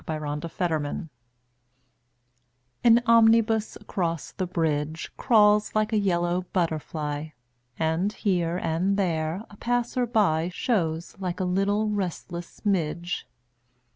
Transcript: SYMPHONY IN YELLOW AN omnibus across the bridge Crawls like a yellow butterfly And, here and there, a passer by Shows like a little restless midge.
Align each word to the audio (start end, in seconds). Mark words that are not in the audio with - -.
SYMPHONY 0.03 0.47
IN 0.73 0.81
YELLOW 0.81 1.09
AN 2.83 3.03
omnibus 3.05 3.75
across 3.75 4.31
the 4.31 4.47
bridge 4.47 5.11
Crawls 5.15 5.75
like 5.75 5.93
a 5.93 5.99
yellow 5.99 6.47
butterfly 6.53 7.27
And, 7.77 8.11
here 8.11 8.57
and 8.57 8.97
there, 8.97 9.43
a 9.51 9.57
passer 9.57 10.07
by 10.07 10.49
Shows 10.49 11.15
like 11.19 11.39
a 11.39 11.43
little 11.43 11.87
restless 11.87 12.65
midge. 12.65 13.27